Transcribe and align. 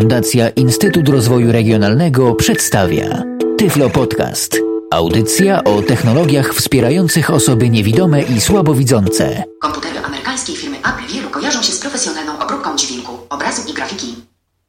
Fundacja 0.00 0.48
Instytut 0.48 1.08
Rozwoju 1.08 1.52
Regionalnego 1.52 2.34
przedstawia 2.34 3.22
Tyflo 3.58 3.90
Podcast. 3.90 4.58
Audycja 4.90 5.64
o 5.64 5.82
technologiach 5.82 6.54
wspierających 6.54 7.30
osoby 7.30 7.70
niewidome 7.70 8.22
i 8.22 8.40
słabowidzące. 8.40 9.44
Komputery 9.60 9.98
amerykańskiej 9.98 10.56
firmy 10.56 10.78
Apple 10.78 11.14
wielu 11.14 11.30
kojarzą 11.30 11.62
się 11.62 11.72
z 11.72 11.78
profesjonalną 11.78 12.38
obróbką 12.38 12.76
dźwięku, 12.76 13.12
obrazu 13.30 13.62
i 13.70 13.74
grafiki. 13.74 14.14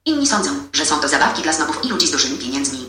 Inni 0.05 0.27
sądzą, 0.27 0.49
że 0.73 0.85
są 0.85 0.95
to 0.95 1.07
zabawki 1.07 1.41
dla 1.41 1.53
snobów 1.53 1.85
i 1.85 1.89
ludzi 1.89 2.07
z 2.07 2.11
dużymi 2.11 2.37
pieniędzmi. 2.37 2.79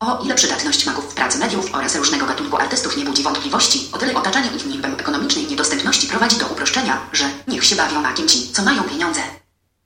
O 0.00 0.24
ile 0.24 0.34
przydatność 0.34 0.86
magów 0.86 1.04
w 1.04 1.14
pracy 1.14 1.38
mediów 1.38 1.74
oraz 1.74 1.96
różnego 1.96 2.26
gatunku 2.26 2.56
artystów 2.56 2.96
nie 2.96 3.04
budzi 3.04 3.22
wątpliwości, 3.22 3.88
o 3.92 3.98
tyle 3.98 4.14
otaczanie 4.14 4.48
ich 4.56 4.66
niechbem 4.66 4.92
ekonomicznej 4.92 5.46
niedostępności 5.46 6.06
prowadzi 6.06 6.38
do 6.38 6.46
uproszczenia, 6.46 7.00
że 7.12 7.24
niech 7.48 7.64
się 7.64 7.76
bawią 7.76 8.02
makiem 8.02 8.28
ci, 8.28 8.52
co 8.52 8.62
mają 8.62 8.82
pieniądze. 8.82 9.20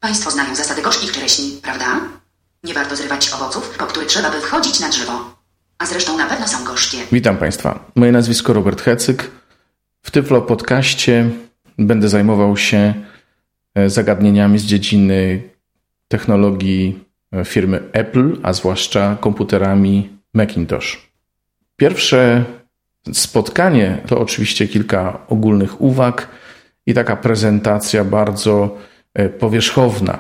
Państwo 0.01 0.31
znają 0.31 0.55
zasady 0.55 0.83
gorzkich 0.83 1.13
czereśni, 1.13 1.61
prawda? 1.63 2.01
Nie 2.65 2.75
warto 2.75 2.97
zrywać 2.97 3.33
owoców, 3.33 3.79
po 3.79 3.87
które 3.87 4.07
trzeba 4.07 4.31
by 4.31 4.41
wchodzić 4.41 4.81
na 4.81 4.89
drzewo. 4.89 5.35
A 5.79 5.87
zresztą 5.87 6.19
na 6.19 6.27
pewno 6.27 6.49
są 6.49 6.65
gorzkie. 6.65 6.99
Witam 7.13 7.37
Państwa. 7.37 7.85
Moje 7.95 8.13
nazwisko 8.13 8.53
Robert 8.53 8.83
Hecyk. 8.83 9.31
W 10.03 10.11
Tyflo 10.11 10.43
Podcaście 10.43 11.31
będę 11.79 12.09
zajmował 12.09 12.57
się 12.57 12.95
e, 13.75 13.91
zagadnieniami 13.91 14.59
z 14.59 14.65
dziedziny 14.65 15.43
technologii 16.09 17.05
e, 17.33 17.45
firmy 17.45 17.81
Apple, 17.93 18.37
a 18.43 18.53
zwłaszcza 18.53 19.17
komputerami 19.21 20.19
Macintosh. 20.35 21.11
Pierwsze 21.77 22.45
spotkanie 23.13 24.03
to 24.07 24.21
oczywiście 24.21 24.69
kilka 24.69 25.27
ogólnych 25.29 25.81
uwag 25.81 26.29
i 26.87 26.95
taka 26.95 27.17
prezentacja 27.17 28.05
bardzo 28.05 28.79
powierzchowna. 29.39 30.19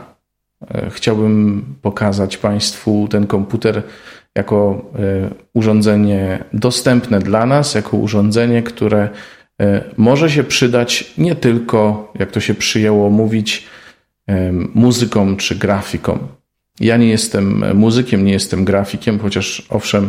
Chciałbym 0.91 1.65
pokazać 1.83 2.37
Państwu 2.37 3.09
ten 3.10 3.27
komputer 3.27 3.83
jako 4.38 4.85
e, 4.95 5.30
urządzenie 5.54 6.45
dostępne 6.52 7.18
dla 7.18 7.46
nas, 7.46 7.74
jako 7.74 7.96
urządzenie, 7.96 8.62
które 8.62 9.09
e, 9.60 9.85
może 9.96 10.30
się 10.30 10.45
przydać 10.45 11.15
nie 11.18 11.35
tylko, 11.35 12.12
jak 12.18 12.30
to 12.30 12.40
się 12.40 12.54
przyjęło 12.54 13.10
mówić, 13.10 13.66
e, 14.29 14.52
muzykom 14.74 15.37
czy 15.37 15.55
grafikom. 15.57 16.18
Ja 16.80 16.96
nie 16.96 17.09
jestem 17.09 17.77
muzykiem, 17.77 18.24
nie 18.24 18.32
jestem 18.32 18.65
grafikiem, 18.65 19.18
chociaż 19.18 19.66
owszem, 19.68 20.09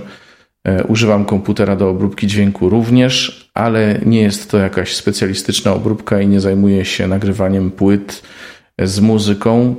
używam 0.87 1.25
komputera 1.25 1.75
do 1.75 1.89
obróbki 1.89 2.27
dźwięku 2.27 2.69
również, 2.69 3.49
ale 3.53 3.99
nie 4.05 4.21
jest 4.21 4.51
to 4.51 4.57
jakaś 4.57 4.95
specjalistyczna 4.95 5.73
obróbka 5.73 6.21
i 6.21 6.27
nie 6.27 6.39
zajmuję 6.39 6.85
się 6.85 7.07
nagrywaniem 7.07 7.71
płyt 7.71 8.23
z 8.83 8.99
muzyką. 8.99 9.75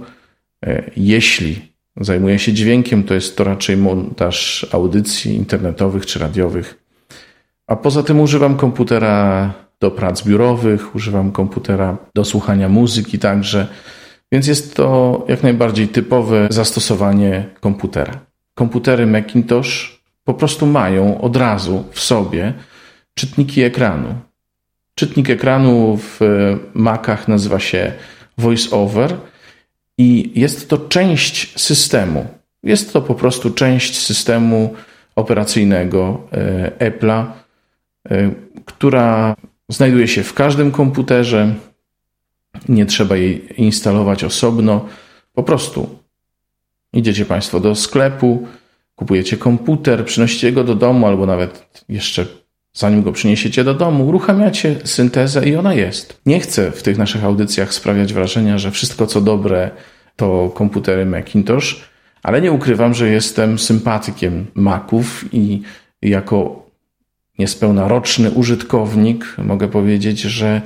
Jeśli 0.96 1.70
zajmuje 2.00 2.38
się 2.38 2.52
dźwiękiem, 2.52 3.04
to 3.04 3.14
jest 3.14 3.36
to 3.36 3.44
raczej 3.44 3.76
montaż 3.76 4.66
audycji 4.72 5.34
internetowych 5.34 6.06
czy 6.06 6.18
radiowych. 6.18 6.84
A 7.66 7.76
poza 7.76 8.02
tym 8.02 8.20
używam 8.20 8.56
komputera 8.56 9.52
do 9.80 9.90
prac 9.90 10.24
biurowych, 10.24 10.94
używam 10.94 11.32
komputera 11.32 11.96
do 12.14 12.24
słuchania 12.24 12.68
muzyki 12.68 13.18
także, 13.18 13.68
więc 14.32 14.46
jest 14.46 14.74
to 14.74 15.24
jak 15.28 15.42
najbardziej 15.42 15.88
typowe 15.88 16.46
zastosowanie 16.50 17.44
komputera. 17.60 18.20
Komputery 18.54 19.06
Macintosh 19.06 20.00
po 20.24 20.34
prostu 20.34 20.66
mają 20.66 21.20
od 21.20 21.36
razu 21.36 21.84
w 21.92 22.00
sobie 22.00 22.52
czytniki 23.14 23.62
ekranu. 23.62 24.14
Czytnik 24.94 25.30
ekranu 25.30 25.96
w 25.96 26.20
Macach 26.74 27.28
nazywa 27.28 27.60
się 27.60 27.92
VoiceOver 28.40 29.16
i 29.98 30.32
jest 30.40 30.68
to 30.68 30.78
część 30.78 31.60
systemu. 31.60 32.26
Jest 32.62 32.92
to 32.92 33.02
po 33.02 33.14
prostu 33.14 33.50
część 33.50 33.98
systemu 33.98 34.74
operacyjnego 35.16 36.20
e, 36.32 36.90
Apple'a, 36.90 37.24
e, 38.10 38.30
która 38.64 39.36
znajduje 39.68 40.08
się 40.08 40.22
w 40.22 40.34
każdym 40.34 40.70
komputerze. 40.70 41.54
Nie 42.68 42.86
trzeba 42.86 43.16
jej 43.16 43.62
instalować 43.62 44.24
osobno. 44.24 44.86
Po 45.34 45.42
prostu 45.42 45.98
idziecie 46.92 47.24
Państwo 47.24 47.60
do 47.60 47.74
sklepu, 47.74 48.48
kupujecie 48.94 49.36
komputer, 49.36 50.04
przynosicie 50.04 50.52
go 50.52 50.64
do 50.64 50.74
domu, 50.74 51.06
albo 51.06 51.26
nawet 51.26 51.82
jeszcze 51.88 52.26
zanim 52.72 53.02
go 53.02 53.12
przyniesiecie 53.12 53.64
do 53.64 53.74
domu, 53.74 54.08
uruchamiacie 54.08 54.76
syntezę 54.84 55.48
i 55.48 55.56
ona 55.56 55.74
jest. 55.74 56.20
Nie 56.26 56.40
chcę 56.40 56.70
w 56.70 56.82
tych 56.82 56.98
naszych 56.98 57.24
audycjach 57.24 57.74
sprawiać 57.74 58.12
wrażenia, 58.12 58.58
że 58.58 58.70
wszystko 58.70 59.06
co 59.06 59.20
dobre 59.20 59.70
to 60.16 60.50
komputery 60.54 61.06
Macintosh, 61.06 61.90
ale 62.22 62.40
nie 62.40 62.52
ukrywam, 62.52 62.94
że 62.94 63.08
jestem 63.08 63.58
sympatykiem 63.58 64.46
Maców 64.54 65.24
i 65.32 65.62
jako 66.02 66.66
niespełna 67.38 67.88
roczny 67.88 68.30
użytkownik 68.30 69.36
mogę 69.38 69.68
powiedzieć, 69.68 70.20
że 70.20 70.62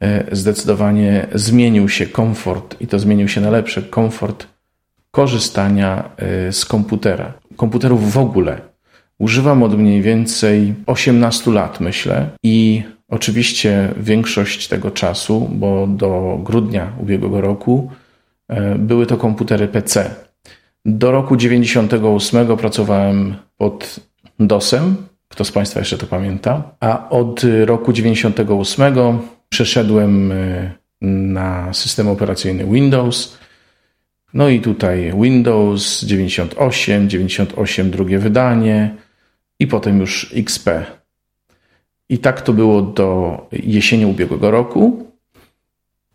e, 0.00 0.36
zdecydowanie 0.36 1.26
zmienił 1.34 1.88
się 1.88 2.06
komfort 2.06 2.80
i 2.80 2.86
to 2.86 2.98
zmienił 2.98 3.28
się 3.28 3.40
na 3.40 3.50
lepsze 3.50 3.82
komfort 3.82 4.46
korzystania 5.10 6.10
e, 6.16 6.52
z 6.52 6.64
komputera. 6.64 7.32
Komputerów 7.56 8.12
w 8.12 8.18
ogóle 8.18 8.71
używam 9.22 9.62
od 9.62 9.78
mniej 9.78 10.02
więcej 10.02 10.74
18 10.86 11.50
lat, 11.50 11.80
myślę, 11.80 12.30
i 12.42 12.82
oczywiście 13.08 13.88
większość 13.96 14.68
tego 14.68 14.90
czasu, 14.90 15.50
bo 15.52 15.86
do 15.86 16.38
grudnia 16.42 16.92
ubiegłego 17.00 17.40
roku 17.40 17.90
E, 18.52 18.78
były 18.78 19.06
to 19.06 19.16
komputery 19.16 19.68
PC. 19.68 20.10
Do 20.84 21.10
roku 21.10 21.36
98 21.36 22.56
pracowałem 22.56 23.34
pod 23.56 24.00
DOSem. 24.40 24.96
Kto 25.28 25.44
z 25.44 25.52
Państwa 25.52 25.80
jeszcze 25.80 25.98
to 25.98 26.06
pamięta? 26.06 26.62
A 26.80 27.08
od 27.08 27.42
roku 27.64 27.92
98 27.92 28.94
przeszedłem 29.48 30.32
e, 30.32 30.70
na 31.02 31.72
system 31.72 32.08
operacyjny 32.08 32.64
Windows. 32.64 33.38
No 34.34 34.48
i 34.48 34.60
tutaj 34.60 35.12
Windows 35.20 36.04
98, 36.04 37.08
98 37.08 37.90
drugie 37.90 38.18
wydanie 38.18 38.94
i 39.62 39.66
potem 39.66 40.00
już 40.00 40.32
XP. 40.36 40.66
I 42.08 42.18
tak 42.18 42.40
to 42.40 42.52
było 42.52 42.82
do 42.82 43.36
jesieni 43.52 44.06
ubiegłego 44.06 44.50
roku, 44.50 45.06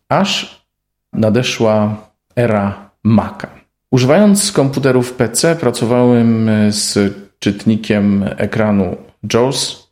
aż 0.09 0.62
nadeszła 1.13 2.07
era 2.36 2.90
Maca. 3.03 3.47
Używając 3.91 4.52
komputerów 4.52 5.13
PC, 5.13 5.56
pracowałem 5.56 6.50
z 6.69 7.13
czytnikiem 7.40 8.25
ekranu 8.38 8.97
JAWS. 9.34 9.91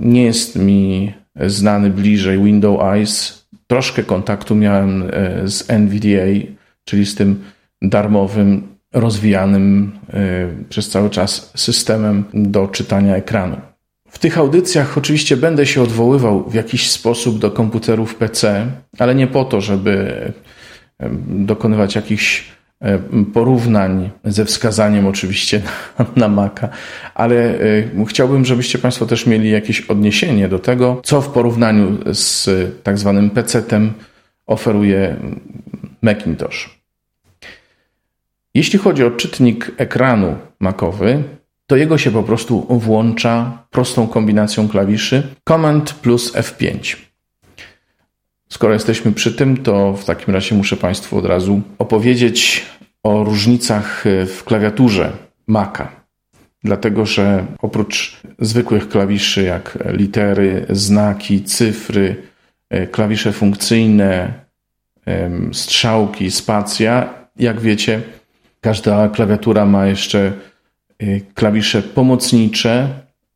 Nie 0.00 0.24
jest 0.24 0.56
mi 0.56 1.12
znany 1.46 1.90
bliżej 1.90 2.44
Windows 2.44 2.82
Eyes. 2.82 3.46
Troszkę 3.66 4.02
kontaktu 4.02 4.54
miałem 4.54 5.02
e, 5.02 5.08
z 5.48 5.70
NVDA, 5.70 6.52
czyli 6.84 7.06
z 7.06 7.14
tym 7.14 7.44
darmowym, 7.82 8.71
rozwijanym 8.92 9.92
e, 10.12 10.48
przez 10.68 10.88
cały 10.88 11.10
czas 11.10 11.52
systemem 11.54 12.24
do 12.34 12.68
czytania 12.68 13.16
ekranu. 13.16 13.56
W 14.08 14.18
tych 14.18 14.38
audycjach 14.38 14.98
oczywiście 14.98 15.36
będę 15.36 15.66
się 15.66 15.82
odwoływał 15.82 16.50
w 16.50 16.54
jakiś 16.54 16.90
sposób 16.90 17.38
do 17.38 17.50
komputerów 17.50 18.14
PC, 18.14 18.66
ale 18.98 19.14
nie 19.14 19.26
po 19.26 19.44
to, 19.44 19.60
żeby 19.60 20.32
dokonywać 21.26 21.94
jakichś 21.94 22.52
porównań 23.34 24.10
ze 24.24 24.44
wskazaniem 24.44 25.06
oczywiście 25.06 25.62
na, 25.98 26.06
na 26.16 26.28
Maca, 26.28 26.68
ale 27.14 27.58
chciałbym, 28.08 28.44
żebyście 28.44 28.78
Państwo 28.78 29.06
też 29.06 29.26
mieli 29.26 29.50
jakieś 29.50 29.80
odniesienie 29.80 30.48
do 30.48 30.58
tego, 30.58 31.00
co 31.04 31.20
w 31.20 31.28
porównaniu 31.28 31.98
z 32.12 32.48
tak 32.82 32.98
zwanym 32.98 33.30
PC-tem 33.30 33.92
oferuje 34.46 35.16
Macintosh. 36.02 36.81
Jeśli 38.54 38.78
chodzi 38.78 39.04
o 39.04 39.10
czytnik 39.10 39.72
ekranu 39.76 40.36
Macowy, 40.60 41.22
to 41.66 41.76
jego 41.76 41.98
się 41.98 42.10
po 42.10 42.22
prostu 42.22 42.66
włącza 42.70 43.66
prostą 43.70 44.06
kombinacją 44.06 44.68
klawiszy 44.68 45.22
Command 45.48 45.92
plus 45.92 46.32
F5. 46.32 46.96
Skoro 48.48 48.72
jesteśmy 48.72 49.12
przy 49.12 49.32
tym, 49.32 49.56
to 49.56 49.94
w 49.94 50.04
takim 50.04 50.34
razie 50.34 50.54
muszę 50.54 50.76
Państwu 50.76 51.18
od 51.18 51.26
razu 51.26 51.60
opowiedzieć 51.78 52.66
o 53.02 53.24
różnicach 53.24 54.04
w 54.26 54.44
klawiaturze 54.44 55.12
Maca. 55.46 55.88
Dlatego, 56.64 57.06
że 57.06 57.46
oprócz 57.58 58.20
zwykłych 58.38 58.88
klawiszy 58.88 59.42
jak 59.42 59.78
litery, 59.86 60.66
znaki, 60.70 61.44
cyfry, 61.44 62.16
e, 62.70 62.86
klawisze 62.86 63.32
funkcyjne, 63.32 64.32
strzałki, 65.52 66.30
spacja, 66.30 67.14
jak 67.36 67.60
wiecie, 67.60 68.02
każda 68.62 69.08
klawiatura 69.08 69.66
ma 69.66 69.86
jeszcze 69.86 70.32
e, 70.98 71.20
klawisze 71.20 71.82
pomocnicze 71.82 72.88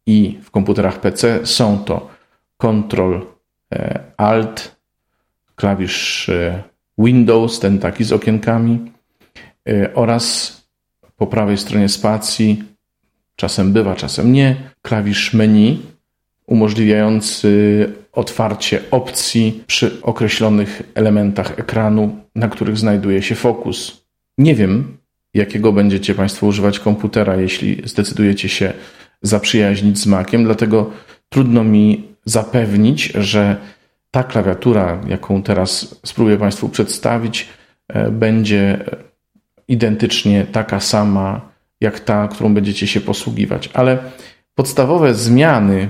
i 0.06 0.38
w 0.42 0.50
komputerach 0.50 1.00
PC 1.00 1.46
są 1.46 1.78
to 1.78 2.08
Ctrl, 2.58 3.20
e, 3.72 4.00
Alt, 4.16 4.76
klawisz 5.54 6.28
e, 6.28 6.62
Windows, 6.98 7.60
ten 7.60 7.78
taki 7.78 8.04
z 8.04 8.12
okienkami, 8.12 8.92
y, 9.68 9.94
oraz 9.94 10.56
po 11.16 11.26
prawej 11.26 11.58
stronie 11.58 11.88
spacji, 11.88 12.64
czasem 13.36 13.72
bywa, 13.72 13.94
czasem 13.94 14.32
nie, 14.32 14.56
klawisz 14.82 15.34
menu 15.34 15.82
umożliwiający 16.46 17.92
otwarcie 18.12 18.80
opcji 18.90 19.64
przy 19.66 20.02
określonych 20.02 20.82
elementach 20.94 21.58
ekranu, 21.58 22.18
na 22.34 22.48
których 22.48 22.78
znajduje 22.78 23.22
się 23.22 23.34
fokus. 23.34 24.06
Nie 24.38 24.54
wiem, 24.54 24.96
jakiego 25.36 25.72
będziecie 25.72 26.14
Państwo 26.14 26.46
używać 26.46 26.78
komputera, 26.78 27.36
jeśli 27.36 27.82
zdecydujecie 27.84 28.48
się 28.48 28.72
zaprzyjaźnić 29.22 29.98
z 29.98 30.06
Maciem, 30.06 30.44
dlatego 30.44 30.90
trudno 31.28 31.64
mi 31.64 32.04
zapewnić, 32.24 33.04
że 33.04 33.56
ta 34.10 34.24
klawiatura, 34.24 35.00
jaką 35.08 35.42
teraz 35.42 36.00
spróbuję 36.06 36.36
Państwu 36.36 36.68
przedstawić, 36.68 37.48
e, 37.88 38.10
będzie 38.10 38.84
identycznie 39.68 40.46
taka 40.52 40.80
sama 40.80 41.40
jak 41.80 42.00
ta, 42.00 42.28
którą 42.28 42.54
będziecie 42.54 42.86
się 42.86 43.00
posługiwać. 43.00 43.70
Ale 43.74 43.98
podstawowe 44.54 45.14
zmiany 45.14 45.88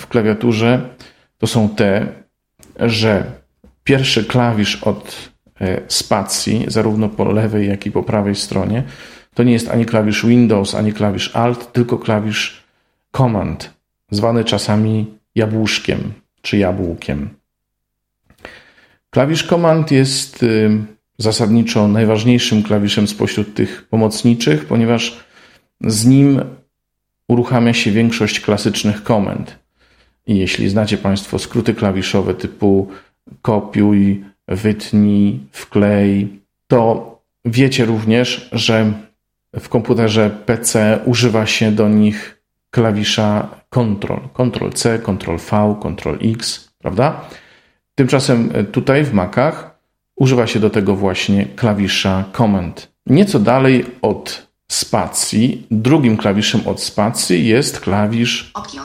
w 0.00 0.06
klawiaturze 0.06 0.88
to 1.38 1.46
są 1.46 1.68
te, 1.68 2.06
że 2.80 3.24
pierwszy 3.84 4.24
klawisz 4.24 4.82
od 4.82 5.35
spacji, 5.88 6.64
zarówno 6.68 7.08
po 7.08 7.24
lewej, 7.24 7.68
jak 7.68 7.86
i 7.86 7.90
po 7.90 8.02
prawej 8.02 8.34
stronie, 8.34 8.82
to 9.34 9.42
nie 9.42 9.52
jest 9.52 9.70
ani 9.70 9.86
klawisz 9.86 10.26
Windows, 10.26 10.74
ani 10.74 10.92
klawisz 10.92 11.36
Alt, 11.36 11.72
tylko 11.72 11.98
klawisz 11.98 12.62
Command, 13.12 13.70
zwany 14.10 14.44
czasami 14.44 15.06
jabłuszkiem 15.34 16.12
czy 16.42 16.58
jabłkiem. 16.58 17.28
Klawisz 19.10 19.46
Command 19.46 19.90
jest 19.90 20.42
y, 20.42 20.70
zasadniczo 21.18 21.88
najważniejszym 21.88 22.62
klawiszem 22.62 23.08
spośród 23.08 23.54
tych 23.54 23.88
pomocniczych, 23.88 24.64
ponieważ 24.64 25.20
z 25.80 26.06
nim 26.06 26.40
uruchamia 27.28 27.74
się 27.74 27.90
większość 27.90 28.40
klasycznych 28.40 29.02
komend. 29.02 29.58
I 30.26 30.38
jeśli 30.38 30.68
znacie 30.68 30.98
Państwo 30.98 31.38
skróty 31.38 31.74
klawiszowe 31.74 32.34
typu 32.34 32.88
kopiuj, 33.42 34.24
wytnij, 34.48 35.40
wklej, 35.52 36.40
to 36.66 37.16
wiecie 37.44 37.84
również, 37.84 38.48
że 38.52 38.92
w 39.58 39.68
komputerze 39.68 40.30
PC 40.30 40.98
używa 41.04 41.46
się 41.46 41.72
do 41.72 41.88
nich 41.88 42.42
klawisza 42.70 43.48
Ctrl, 43.70 44.28
Ctrl 44.34 44.70
C, 44.70 44.98
Ctrl 44.98 45.36
V, 45.36 45.76
Ctrl 45.82 46.30
X, 46.32 46.70
prawda? 46.78 47.20
Tymczasem 47.94 48.52
tutaj 48.72 49.04
w 49.04 49.12
Macach 49.12 49.78
używa 50.16 50.46
się 50.46 50.60
do 50.60 50.70
tego 50.70 50.96
właśnie 50.96 51.46
klawisza 51.46 52.24
Command. 52.36 52.92
Nieco 53.06 53.38
dalej 53.38 53.84
od 54.02 54.46
spacji, 54.68 55.66
drugim 55.70 56.16
klawiszem 56.16 56.60
od 56.66 56.82
spacji 56.82 57.46
jest 57.46 57.80
klawisz 57.80 58.50
Option. 58.54 58.84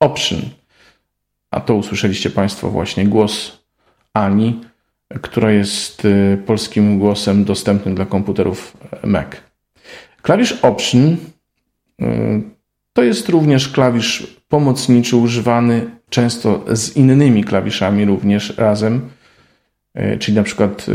Option. 0.00 0.40
A 1.50 1.60
to 1.60 1.74
usłyszeliście 1.74 2.30
Państwo 2.30 2.70
właśnie 2.70 3.06
głos 3.06 3.64
Ani, 4.14 4.60
która 5.22 5.52
jest 5.52 6.04
y, 6.04 6.38
polskim 6.46 6.98
głosem 6.98 7.44
dostępnym 7.44 7.94
dla 7.94 8.06
komputerów 8.06 8.76
Mac. 9.04 9.26
Klawisz 10.22 10.52
Option 10.52 11.16
y, 12.02 12.06
to 12.92 13.02
jest 13.02 13.28
również 13.28 13.68
klawisz 13.68 14.36
pomocniczy 14.48 15.16
używany 15.16 15.90
często 16.10 16.64
z 16.72 16.96
innymi 16.96 17.44
klawiszami 17.44 18.04
również 18.04 18.56
razem, 18.56 19.10
y, 19.98 20.18
czyli 20.18 20.36
na 20.36 20.42
przykład 20.42 20.86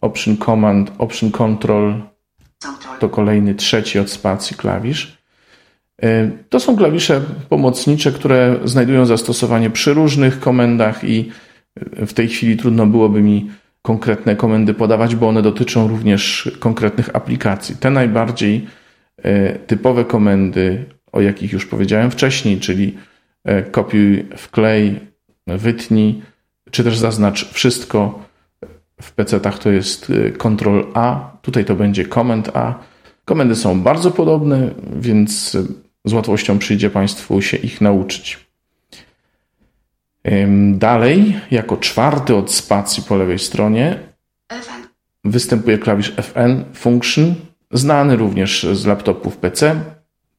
Option 0.00 0.36
Command, 0.36 0.92
Option 0.98 1.30
Control 1.30 2.02
to 3.00 3.08
kolejny 3.08 3.54
trzeci 3.54 3.98
od 3.98 4.10
spacji 4.10 4.56
klawisz. 4.56 5.18
To 6.48 6.60
są 6.60 6.76
klawisze 6.76 7.20
pomocnicze, 7.48 8.12
które 8.12 8.56
znajdują 8.64 9.06
zastosowanie 9.06 9.70
przy 9.70 9.94
różnych 9.94 10.40
komendach 10.40 11.04
i 11.04 11.30
w 12.06 12.12
tej 12.12 12.28
chwili 12.28 12.56
trudno 12.56 12.86
byłoby 12.86 13.22
mi 13.22 13.50
konkretne 13.82 14.36
komendy 14.36 14.74
podawać, 14.74 15.16
bo 15.16 15.28
one 15.28 15.42
dotyczą 15.42 15.88
również 15.88 16.50
konkretnych 16.58 17.16
aplikacji. 17.16 17.76
Te 17.76 17.90
najbardziej 17.90 18.66
e, 19.18 19.58
typowe 19.58 20.04
komendy, 20.04 20.84
o 21.12 21.20
jakich 21.20 21.52
już 21.52 21.66
powiedziałem 21.66 22.10
wcześniej, 22.10 22.60
czyli 22.60 22.94
e, 23.44 23.62
kopiuj, 23.62 24.26
wklej, 24.36 25.00
wytnij, 25.46 26.22
czy 26.70 26.84
też 26.84 26.98
zaznacz 26.98 27.52
wszystko. 27.52 28.26
W 29.02 29.14
PC-tach 29.14 29.58
to 29.58 29.70
jest 29.70 30.12
Ctrl 30.38 30.80
A, 30.94 31.36
tutaj 31.42 31.64
to 31.64 31.74
będzie 31.74 32.08
Command 32.08 32.50
A. 32.54 32.74
Komendy 33.24 33.56
są 33.56 33.80
bardzo 33.80 34.10
podobne, 34.10 34.70
więc 34.96 35.56
z 36.04 36.12
łatwością 36.12 36.58
przyjdzie 36.58 36.90
Państwu 36.90 37.42
się 37.42 37.56
ich 37.56 37.80
nauczyć. 37.80 38.45
Dalej, 40.72 41.40
jako 41.50 41.76
czwarty 41.76 42.36
od 42.36 42.52
spacji 42.52 43.02
po 43.02 43.16
lewej 43.16 43.38
stronie, 43.38 43.98
FN. 44.52 44.88
występuje 45.24 45.78
klawisz 45.78 46.12
FN 46.16 46.64
Function, 46.74 47.34
znany 47.72 48.16
również 48.16 48.66
z 48.72 48.86
laptopów 48.86 49.36
PC. 49.36 49.80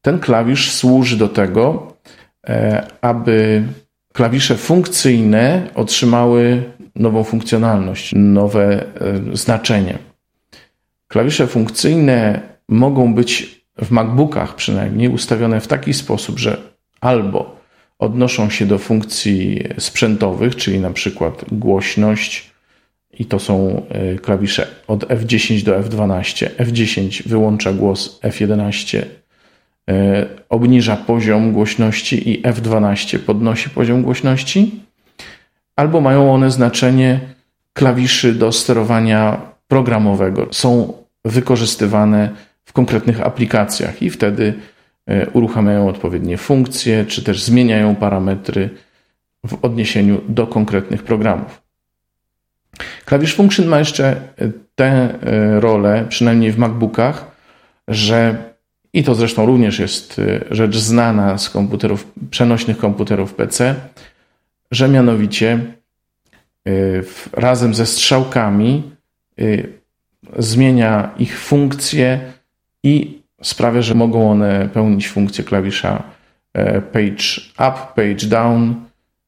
Ten 0.01 0.19
klawisz 0.19 0.71
służy 0.71 1.17
do 1.17 1.29
tego, 1.29 1.93
e, 2.47 2.87
aby 3.01 3.63
klawisze 4.13 4.57
funkcyjne 4.57 5.69
otrzymały 5.75 6.63
nową 6.95 7.23
funkcjonalność, 7.23 8.11
nowe 8.15 8.83
e, 8.83 8.85
znaczenie. 9.33 9.97
Klawisze 11.07 11.47
funkcyjne 11.47 12.41
mogą 12.69 13.13
być 13.13 13.61
w 13.81 13.91
MacBookach 13.91 14.55
przynajmniej 14.55 15.09
ustawione 15.09 15.61
w 15.61 15.67
taki 15.67 15.93
sposób, 15.93 16.39
że 16.39 16.57
albo 17.01 17.56
odnoszą 17.99 18.49
się 18.49 18.65
do 18.65 18.77
funkcji 18.77 19.63
sprzętowych, 19.77 20.55
czyli 20.55 20.79
na 20.79 20.91
przykład 20.91 21.45
głośność, 21.51 22.51
i 23.19 23.25
to 23.25 23.39
są 23.39 23.85
e, 23.89 24.15
klawisze 24.15 24.67
od 24.87 25.05
F10 25.05 25.63
do 25.63 25.79
F12. 25.79 26.49
F10 26.57 27.27
wyłącza 27.27 27.73
głos, 27.73 28.19
F11 28.23 29.01
e, 29.89 30.25
obniża 30.49 30.95
poziom 30.95 31.53
głośności 31.53 32.29
i 32.29 32.41
F12 32.41 33.19
podnosi 33.19 33.69
poziom 33.69 34.03
głośności, 34.03 34.71
albo 35.75 36.01
mają 36.01 36.33
one 36.33 36.51
znaczenie 36.51 37.19
klawiszy 37.73 38.33
do 38.33 38.51
sterowania 38.51 39.41
programowego. 39.67 40.47
Są 40.51 40.93
wykorzystywane 41.25 42.29
w 42.65 42.73
konkretnych 42.73 43.21
aplikacjach 43.21 44.01
i 44.01 44.09
wtedy 44.09 44.53
uruchamiają 45.33 45.89
odpowiednie 45.89 46.37
funkcje, 46.37 47.05
czy 47.05 47.23
też 47.23 47.43
zmieniają 47.43 47.95
parametry 47.95 48.69
w 49.47 49.65
odniesieniu 49.65 50.21
do 50.29 50.47
konkretnych 50.47 51.03
programów. 51.03 51.61
Klawisz 53.05 53.35
Function 53.35 53.67
ma 53.67 53.79
jeszcze 53.79 54.07
e, 54.07 54.51
tę 54.75 54.85
e, 54.85 55.59
rolę, 55.59 56.05
przynajmniej 56.09 56.51
w 56.51 56.57
MacBookach, 56.57 57.31
że 57.87 58.47
i 58.93 59.03
to 59.03 59.15
zresztą 59.15 59.45
również 59.45 59.79
jest 59.79 60.21
rzecz 60.51 60.77
znana 60.77 61.37
z 61.37 61.49
komputerów, 61.49 62.11
przenośnych 62.31 62.77
komputerów 62.77 63.33
PC, 63.33 63.75
że 64.71 64.87
mianowicie 64.87 65.59
razem 67.33 67.73
ze 67.73 67.85
strzałkami 67.85 68.91
zmienia 70.37 71.09
ich 71.17 71.39
funkcje 71.39 72.19
i 72.83 73.16
sprawia, 73.41 73.81
że 73.81 73.95
mogą 73.95 74.31
one 74.31 74.69
pełnić 74.73 75.09
funkcję 75.09 75.43
klawisza 75.43 76.03
e, 76.53 76.81
page 76.81 77.41
up, 77.53 77.77
page 77.95 78.27
down, 78.27 78.85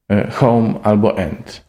e, 0.08 0.30
home 0.30 0.74
albo 0.82 1.18
end. 1.18 1.64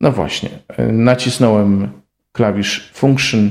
No 0.00 0.12
właśnie, 0.12 0.50
e, 0.68 0.92
nacisnąłem 0.92 1.92
klawisz 2.32 2.90
function 2.94 3.50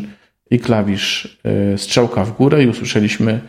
i 0.51 0.59
klawisz 0.59 1.37
strzałka 1.77 2.23
w 2.25 2.31
górę 2.31 2.63
i 2.63 2.67
usłyszeliśmy, 2.67 3.41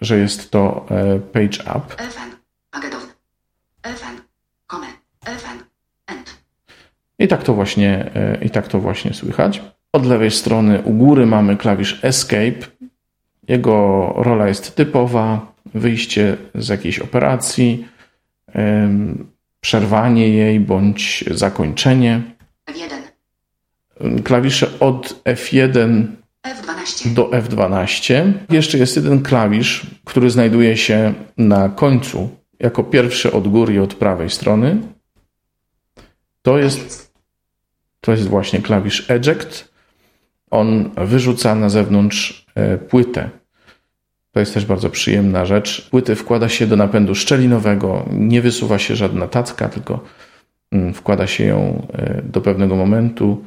że 0.00 0.18
jest 0.18 0.50
to 0.50 0.86
page 1.32 1.78
up. 1.78 1.94
I 7.18 7.28
tak 7.28 7.42
to 7.42 7.54
właśnie, 7.54 8.10
i 8.42 8.50
tak 8.50 8.68
to 8.68 8.80
właśnie 8.80 9.14
słychać. 9.14 9.62
Od 9.94 10.06
lewej 10.06 10.30
strony 10.30 10.82
u 10.82 10.92
góry 10.92 11.26
mamy 11.26 11.56
klawisz 11.56 11.98
Escape. 12.02 12.66
Jego 13.48 14.12
rola 14.16 14.48
jest 14.48 14.76
typowa: 14.76 15.52
wyjście 15.74 16.36
z 16.54 16.68
jakiejś 16.68 16.98
operacji, 16.98 17.88
przerwanie 19.60 20.28
jej 20.28 20.60
bądź 20.60 21.24
zakończenie. 21.30 22.22
F1. 22.70 24.22
Klawisze 24.22 24.78
od 24.80 25.24
F1 25.24 26.06
F12. 26.46 27.14
do 27.14 27.24
F12. 27.24 28.32
Jeszcze 28.50 28.78
jest 28.78 28.96
jeden 28.96 29.22
klawisz, 29.22 29.86
który 30.04 30.30
znajduje 30.30 30.76
się 30.76 31.14
na 31.38 31.68
końcu, 31.68 32.30
jako 32.60 32.84
pierwszy 32.84 33.32
od 33.32 33.48
góry 33.48 33.74
i 33.74 33.78
od 33.78 33.94
prawej 33.94 34.30
strony. 34.30 34.76
To 36.42 36.58
jest, 36.58 37.14
to 38.00 38.12
jest 38.12 38.28
właśnie 38.28 38.62
klawisz 38.62 39.10
Eject 39.10 39.73
on 40.54 40.90
wyrzuca 40.96 41.54
na 41.54 41.68
zewnątrz 41.68 42.46
e, 42.54 42.78
płytę. 42.78 43.30
To 44.32 44.40
jest 44.40 44.54
też 44.54 44.66
bardzo 44.66 44.90
przyjemna 44.90 45.44
rzecz. 45.44 45.88
Płytę 45.90 46.16
wkłada 46.16 46.48
się 46.48 46.66
do 46.66 46.76
napędu 46.76 47.14
szczelinowego, 47.14 48.04
nie 48.12 48.42
wysuwa 48.42 48.78
się 48.78 48.96
żadna 48.96 49.28
tacka, 49.28 49.68
tylko 49.68 50.00
mm, 50.72 50.94
wkłada 50.94 51.26
się 51.26 51.44
ją 51.44 51.86
e, 51.92 52.22
do 52.22 52.40
pewnego 52.40 52.76
momentu 52.76 53.44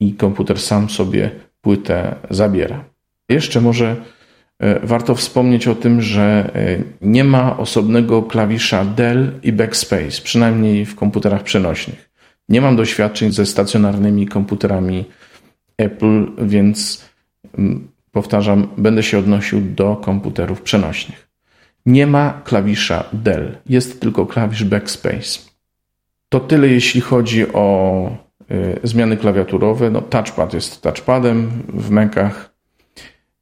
i 0.00 0.14
komputer 0.14 0.60
sam 0.60 0.90
sobie 0.90 1.30
płytę 1.60 2.14
zabiera. 2.30 2.84
Jeszcze 3.28 3.60
może 3.60 3.96
e, 4.58 4.86
warto 4.86 5.14
wspomnieć 5.14 5.68
o 5.68 5.74
tym, 5.74 6.02
że 6.02 6.50
nie 7.00 7.24
ma 7.24 7.56
osobnego 7.56 8.22
klawisza 8.22 8.84
Dell 8.84 9.32
i 9.42 9.52
Backspace, 9.52 10.22
przynajmniej 10.22 10.86
w 10.86 10.96
komputerach 10.96 11.42
przenośnych. 11.42 12.10
Nie 12.48 12.60
mam 12.60 12.76
doświadczeń 12.76 13.32
ze 13.32 13.46
stacjonarnymi 13.46 14.26
komputerami 14.26 15.04
Apple, 15.78 16.26
więc 16.38 17.04
mm, 17.58 17.88
powtarzam, 18.12 18.68
będę 18.76 19.02
się 19.02 19.18
odnosił 19.18 19.60
do 19.60 19.96
komputerów 19.96 20.62
przenośnych. 20.62 21.28
Nie 21.86 22.06
ma 22.06 22.40
klawisza 22.44 23.04
Dell, 23.12 23.56
jest 23.68 24.00
tylko 24.00 24.26
klawisz 24.26 24.64
Backspace. 24.64 25.40
To 26.28 26.40
tyle, 26.40 26.68
jeśli 26.68 27.00
chodzi 27.00 27.52
o 27.52 28.10
y, 28.50 28.80
zmiany 28.82 29.16
klawiaturowe. 29.16 29.90
No, 29.90 30.02
touchpad 30.02 30.54
jest 30.54 30.82
touchpadem 30.82 31.50
w 31.68 31.90
Macach. 31.90 32.54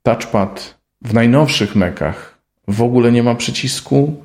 Touchpad 0.02 0.78
w 1.02 1.14
najnowszych 1.14 1.76
Macach 1.76 2.38
w 2.68 2.82
ogóle 2.82 3.12
nie 3.12 3.22
ma 3.22 3.34
przycisku 3.34 4.24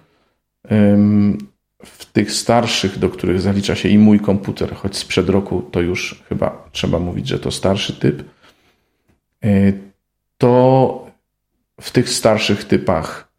w 1.84 2.06
tych 2.06 2.32
starszych, 2.32 3.00
do 3.00 3.10
których 3.10 3.42
zalicza 3.42 3.76
się 3.76 3.90
i 3.90 3.98
mój 3.98 4.20
komputer, 4.20 4.76
choć 4.76 4.98
sprzed 4.98 5.30
roku 5.30 5.62
to 5.62 5.82
już 5.82 6.24
chyba 6.30 6.70
trzeba 6.72 7.00
mówić, 7.00 7.28
że 7.28 7.40
to 7.40 7.52
starszy 7.52 7.94
typ, 7.94 8.24
e, 9.44 9.74
to 10.38 11.12
w 11.82 11.92
tych 11.92 12.10
starszych 12.10 12.66
typach 12.66 13.32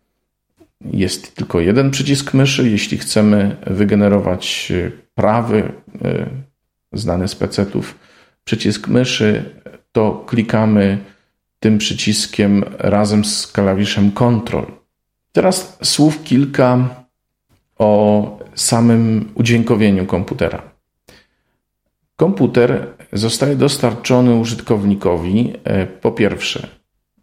jest 0.90 1.34
tylko 1.34 1.61
jeden 1.61 1.90
przycisk 1.90 2.34
myszy. 2.34 2.70
Jeśli 2.70 2.99
chcemy 2.99 3.56
wygenerować 3.66 4.72
prawy, 5.14 5.72
e, 6.04 6.26
znany 6.92 7.28
z 7.28 7.34
PC-ów, 7.34 7.99
przycisk 8.44 8.88
myszy, 8.88 9.44
to 9.92 10.25
klikamy 10.26 10.99
tym 11.61 11.78
przyciskiem 11.78 12.64
razem 12.78 13.25
z 13.25 13.46
klawiszem 13.46 14.12
Ctrl. 14.12 14.62
Teraz 15.32 15.78
słów 15.82 16.22
kilka 16.22 17.01
o 17.82 18.38
samym 18.54 19.32
udźwiękowieniu 19.34 20.06
komputera. 20.06 20.62
Komputer 22.16 22.86
zostaje 23.12 23.56
dostarczony 23.56 24.34
użytkownikowi 24.34 25.52
e, 25.64 25.86
po 25.86 26.12
pierwsze 26.12 26.68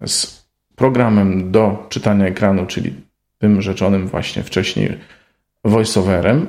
z 0.06 0.46
programem 0.76 1.52
do 1.52 1.86
czytania 1.90 2.26
ekranu, 2.26 2.66
czyli 2.66 2.94
tym 3.38 3.62
rzeczonym 3.62 4.08
właśnie 4.08 4.44
wcześniej 4.44 4.98
voiceoverem. 5.66 6.48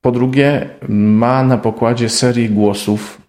Po 0.00 0.12
drugie, 0.12 0.70
ma 0.88 1.42
na 1.42 1.58
pokładzie 1.58 2.08
serię 2.08 2.48
głosów. 2.48 3.20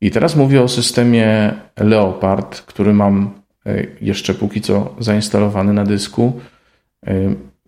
I 0.00 0.10
teraz 0.10 0.36
mówię 0.36 0.62
o 0.62 0.68
systemie 0.68 1.54
Leopard, 1.76 2.60
który 2.60 2.92
mam 2.92 3.30
e, 3.66 3.86
jeszcze 4.00 4.34
póki 4.34 4.60
co 4.60 4.94
zainstalowany 4.98 5.72
na 5.72 5.84
dysku. 5.84 6.40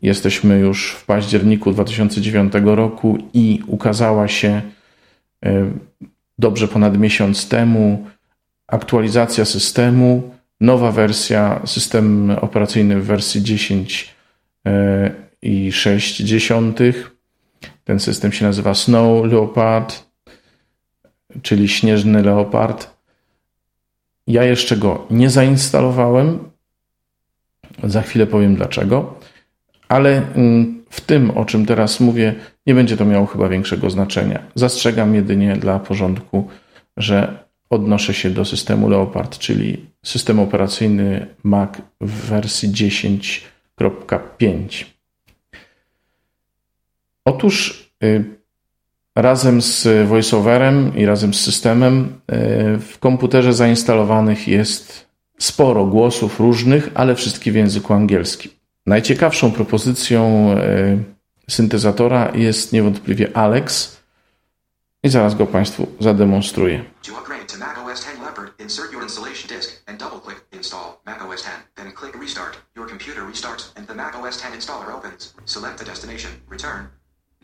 Jesteśmy 0.02 0.58
już 0.58 0.92
w 0.92 1.04
październiku 1.04 1.72
2009 1.72 2.52
roku 2.64 3.18
i 3.34 3.62
ukazała 3.66 4.28
się 4.28 4.62
e, 5.44 5.70
dobrze 6.38 6.68
ponad 6.68 6.98
miesiąc 6.98 7.48
temu 7.48 8.06
aktualizacja 8.66 9.44
systemu, 9.44 10.34
nowa 10.60 10.92
wersja, 10.92 11.60
system 11.64 12.30
operacyjny 12.40 13.00
w 13.00 13.06
wersji 13.06 13.42
10 13.42 14.14
e, 14.66 15.10
i 15.42 15.72
6 15.72 16.16
dziesiątych. 16.16 17.10
Ten 17.84 18.00
system 18.00 18.32
się 18.32 18.44
nazywa 18.44 18.74
Snow 18.74 19.26
Leopard, 19.26 20.04
czyli 21.42 21.68
śnieżny 21.68 22.22
leopard. 22.22 22.90
Ja 24.26 24.44
jeszcze 24.44 24.76
go 24.76 25.06
nie 25.10 25.30
zainstalowałem. 25.30 26.38
Za 27.84 28.02
chwilę 28.02 28.26
powiem 28.26 28.56
dlaczego 28.56 29.20
ale 29.88 30.22
mm, 30.34 30.84
w 30.90 31.00
tym, 31.00 31.30
o 31.30 31.44
czym 31.44 31.66
teraz 31.66 32.00
mówię, 32.00 32.34
nie 32.66 32.74
będzie 32.74 32.96
to 32.96 33.04
miało 33.04 33.26
chyba 33.26 33.48
większego 33.48 33.90
znaczenia. 33.90 34.42
Zastrzegam 34.54 35.14
jedynie 35.14 35.56
dla 35.56 35.78
porządku, 35.78 36.48
że 36.96 37.46
odnoszę 37.70 38.14
się 38.14 38.30
do 38.30 38.44
systemu 38.44 38.88
Leopard, 38.88 39.38
czyli 39.38 39.86
system 40.04 40.40
operacyjny 40.40 41.26
Mac 41.42 41.70
w 42.00 42.10
wersji 42.10 42.68
10.5. 42.68 44.84
Otóż 47.24 47.86
y, 48.04 48.24
razem 49.16 49.62
z 49.62 50.08
VoiceOverem 50.08 50.96
i 50.96 51.06
razem 51.06 51.34
z 51.34 51.40
systemem 51.40 52.04
y, 52.04 52.08
w 52.78 52.98
komputerze 52.98 53.52
zainstalowanych 53.52 54.48
jest 54.48 55.06
sporo 55.38 55.86
głosów 55.86 56.40
różnych, 56.40 56.90
ale 56.94 57.14
wszystkie 57.14 57.52
w 57.52 57.54
języku 57.54 57.94
angielskim. 57.94 58.55
Najciekawszą 58.86 59.52
propozycją 59.52 60.50
e, 60.52 60.98
syntezatora 61.50 62.32
jest 62.34 62.72
niewątpliwie 62.72 63.36
Alex 63.36 63.96
i 65.02 65.08
zaraz 65.08 65.34
go 65.34 65.46
Państwu 65.46 65.86
zademonstruję. 66.00 66.84
To 67.02 67.18
upgrade 67.18 67.52
to 67.52 67.58
Mac 67.58 67.78
OS 67.78 68.04
10 68.04 68.20
Leopard, 68.20 68.60
insert 68.60 68.92
your 68.92 69.02
installation 69.02 69.48
disk 69.48 69.82
and 69.86 70.00
double-click 70.00 70.46
Install 70.52 71.00
Mac 71.06 71.22
OS 71.22 71.42
10. 71.42 71.52
Then 71.74 71.92
click 71.92 72.14
Restart. 72.20 72.56
Your 72.76 72.88
computer 72.88 73.22
restarts 73.32 73.72
and 73.76 73.88
the 73.88 73.94
Mac 73.94 74.14
OS 74.14 74.36
10 74.42 74.52
installer 74.52 74.94
opens. 74.98 75.34
Select 75.44 75.78
the 75.78 75.84
destination, 75.84 76.30
return. 76.48 76.88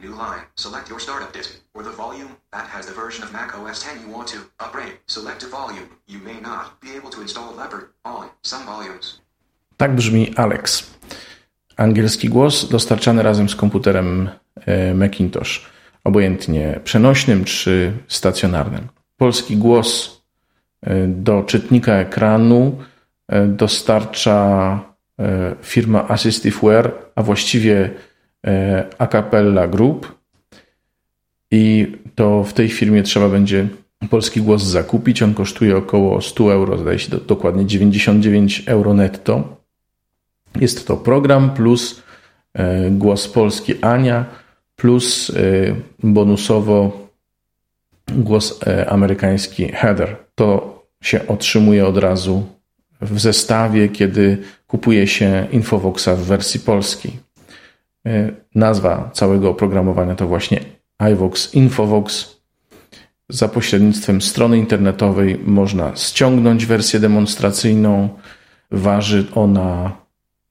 New 0.03 0.15
line. 0.15 0.43
Select 0.57 0.89
your 0.91 1.01
startup 1.01 1.33
disk 1.33 1.51
or 1.75 1.85
the 1.85 1.97
volume 1.97 2.31
that 2.53 2.67
has 2.75 2.87
the 2.87 2.95
version 2.95 3.25
of 3.25 3.33
Mac 3.33 3.59
OS 3.59 3.83
10 3.83 4.07
you 4.07 4.17
want 4.17 4.29
to 4.29 4.39
upgrade. 4.65 4.93
Select 5.07 5.43
a 5.43 5.49
volume. 5.49 5.89
You 6.07 6.21
may 6.25 6.41
not 6.41 6.65
be 6.81 6.89
able 6.99 7.11
to 7.11 7.21
install 7.21 7.57
Leopard 7.57 7.85
on 8.05 8.25
some 8.43 8.65
volumes. 8.67 9.19
Tak 9.77 9.91
brzmi 9.91 10.33
Alex 10.37 10.93
angielski 11.83 12.29
głos 12.29 12.69
dostarczany 12.69 13.23
razem 13.23 13.49
z 13.49 13.57
komputerem 13.57 14.29
e, 14.67 14.95
Macintosh, 14.95 15.67
obojętnie 16.05 16.81
przenośnym 16.85 17.45
czy 17.45 17.93
stacjonarnym. 18.09 18.89
Polski 19.17 19.57
głos 19.57 20.21
e, 20.83 21.07
do 21.07 21.43
czytnika 21.43 21.95
ekranu 21.95 22.79
e, 23.29 23.47
dostarcza 23.47 24.93
firma 25.63 26.09
AssistiveWare, 26.09 26.93
a 27.15 27.23
właściwie 27.23 27.91
Acapella 28.99 29.69
Group. 29.69 30.15
I 31.51 31.93
to 32.15 32.45
w 32.45 32.53
tej 32.53 32.69
firmie 32.69 33.03
trzeba 33.03 33.29
będzie 33.29 33.69
polski 34.11 34.41
głos 34.41 34.63
zakupić. 34.63 35.23
On 35.23 35.35
kosztuje 35.35 35.77
około 35.77 36.21
100 36.21 36.53
euro, 36.53 36.79
zdaje 36.79 36.99
się 36.99 37.17
dokładnie 37.17 37.67
99 37.67 38.63
euro 38.67 38.95
netto. 38.95 39.62
Jest 40.61 40.87
to 40.87 40.97
program 40.97 41.51
plus 41.51 42.03
e, 42.55 42.91
głos 42.91 43.29
polski 43.29 43.75
Ania 43.81 44.25
plus 44.77 45.31
e, 45.31 45.33
bonusowo 46.03 47.09
głos 48.09 48.61
e, 48.67 48.91
amerykański 48.91 49.69
Heather. 49.69 50.17
To 50.35 50.83
się 51.03 51.27
otrzymuje 51.29 51.87
od 51.87 51.97
razu 51.97 52.47
w 53.01 53.21
zestawie, 53.21 53.89
kiedy 53.89 54.39
kupuje 54.67 55.07
się 55.07 55.47
Infovoxa 55.53 56.09
w 56.17 56.21
wersji 56.21 56.61
polskiej. 56.61 57.13
Nazwa 58.55 59.11
całego 59.13 59.51
oprogramowania 59.51 60.15
to 60.15 60.27
właśnie 60.27 60.61
iVox 61.13 61.55
Infovox. 61.55 62.37
Za 63.29 63.49
pośrednictwem 63.49 64.23
strony 64.23 64.59
internetowej 64.59 65.39
można 65.45 65.97
ściągnąć 65.97 66.67
wersję 66.67 67.01
demonstracyjną. 67.01 68.09
Waży 68.71 69.25
ona 69.35 70.02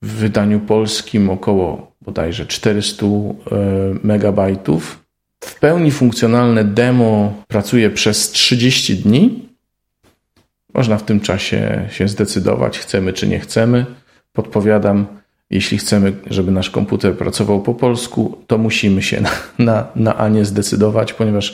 w 0.02 0.08
wydaniu 0.08 0.60
polskim 0.60 1.30
około 1.30 1.92
bodajże 2.02 2.46
400 2.46 3.06
e, 3.06 3.10
megabajtów. 4.04 5.04
W 5.40 5.60
pełni 5.60 5.92
funkcjonalne 5.92 6.64
demo 6.64 7.34
pracuje 7.48 7.90
przez 7.90 8.32
30 8.32 8.96
dni. 8.96 9.50
Można 10.74 10.98
w 10.98 11.04
tym 11.04 11.20
czasie 11.20 11.88
się 11.92 12.08
zdecydować, 12.08 12.80
chcemy 12.80 13.14
czy 13.14 13.28
nie 13.28 13.40
chcemy. 13.40 13.86
Podpowiadam, 14.34 15.06
jeśli 15.50 15.78
chcemy, 15.78 16.14
żeby 16.30 16.52
nasz 16.52 16.70
komputer 16.70 17.18
pracował 17.18 17.62
po 17.62 17.74
polsku, 17.74 18.38
to 18.48 18.58
musimy 18.58 19.02
się 19.02 19.22
na, 19.22 19.32
na, 19.60 19.88
na 19.96 20.18
A 20.18 20.30
nie 20.30 20.46
zdecydować, 20.46 21.14
ponieważ 21.14 21.54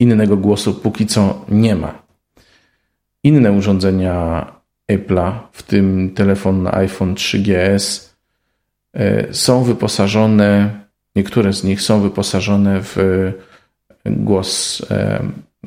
innego 0.00 0.36
głosu 0.36 0.74
póki 0.74 1.06
co 1.06 1.44
nie 1.48 1.76
ma. 1.76 2.02
Inne 3.22 3.52
urządzenia 3.52 4.46
Apple'a, 4.92 5.32
w 5.52 5.62
tym 5.62 6.10
telefon 6.14 6.68
iPhone 6.72 7.14
3GS, 7.14 8.14
e, 8.92 9.34
są 9.34 9.64
wyposażone, 9.64 10.80
niektóre 11.16 11.52
z 11.52 11.64
nich 11.64 11.82
są 11.82 12.00
wyposażone 12.00 12.80
w 12.82 12.96
głos 14.06 14.82
e, 14.90 15.22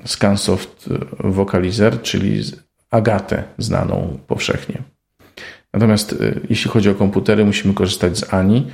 Scansoft 0.06 0.90
Vocalizer, 1.20 2.02
czyli 2.02 2.42
Agatę 2.92 3.44
znaną 3.58 4.18
powszechnie. 4.28 4.84
Natomiast 5.74 6.24
jeśli 6.50 6.72
chodzi 6.72 6.90
o 6.90 6.96
komputery, 6.96 7.46
musimy 7.46 7.74
korzystać 7.74 8.18
z 8.18 8.34
Ani. 8.34 8.68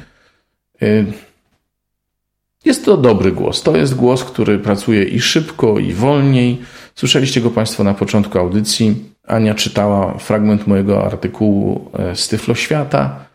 Jest 2.66 2.86
to 2.86 2.98
dobry 2.98 3.32
głos. 3.32 3.64
To 3.64 3.78
jest 3.78 3.96
głos, 3.96 4.24
który 4.24 4.60
pracuje 4.60 5.04
i 5.04 5.20
szybko, 5.20 5.80
i 5.80 5.94
wolniej. 5.94 6.62
Słyszeliście 6.96 7.42
go 7.42 7.50
Państwo 7.50 7.84
na 7.84 7.94
początku 7.94 8.40
audycji. 8.40 9.12
Ania 9.27 9.56
czytała 9.56 10.18
fragment 10.18 10.68
mojego 10.68 11.06
artykułu 11.06 11.92
e, 11.94 12.15
z 12.15 12.27
Tyflo 12.27 12.56
Świata 12.56 13.25